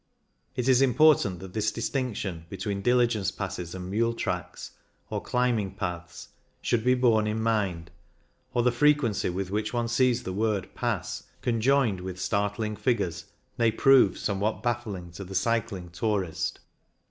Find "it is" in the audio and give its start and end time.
0.55-0.81